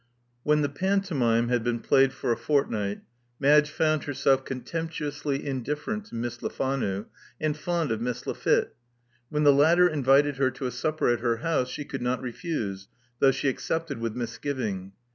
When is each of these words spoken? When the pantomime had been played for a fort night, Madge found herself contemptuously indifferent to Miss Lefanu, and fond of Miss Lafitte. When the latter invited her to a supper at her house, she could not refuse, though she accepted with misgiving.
When 0.41 0.63
the 0.63 0.67
pantomime 0.67 1.49
had 1.49 1.63
been 1.63 1.77
played 1.79 2.11
for 2.11 2.31
a 2.31 2.35
fort 2.35 2.71
night, 2.71 3.01
Madge 3.39 3.69
found 3.69 4.05
herself 4.05 4.43
contemptuously 4.43 5.45
indifferent 5.45 6.05
to 6.05 6.15
Miss 6.15 6.39
Lefanu, 6.39 7.05
and 7.39 7.55
fond 7.55 7.91
of 7.91 8.01
Miss 8.01 8.25
Lafitte. 8.25 8.75
When 9.29 9.43
the 9.43 9.53
latter 9.53 9.87
invited 9.87 10.37
her 10.37 10.49
to 10.49 10.65
a 10.65 10.71
supper 10.71 11.09
at 11.09 11.19
her 11.19 11.37
house, 11.45 11.69
she 11.69 11.85
could 11.85 12.01
not 12.01 12.19
refuse, 12.19 12.87
though 13.19 13.29
she 13.29 13.47
accepted 13.47 13.99
with 13.99 14.15
misgiving. 14.15 14.93